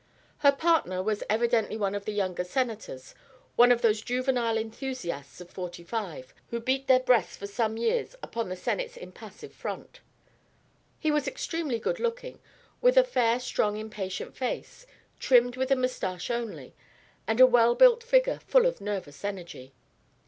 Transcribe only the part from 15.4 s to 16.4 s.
with a moustache